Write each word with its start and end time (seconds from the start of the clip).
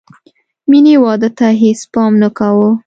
مینې 0.69 0.95
واده 1.03 1.29
ته 1.37 1.47
هېڅ 1.61 1.79
پام 1.93 2.11
نه 2.23 2.29
کاوه 2.37 2.69